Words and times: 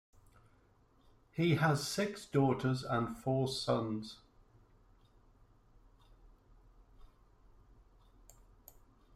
He 1.31 1.57
has 1.57 1.87
six 1.87 2.25
daughters 2.25 2.81
and 2.81 3.15
four 3.15 3.47
sons. 3.47 4.17